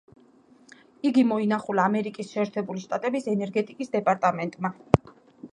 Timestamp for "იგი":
1.09-1.23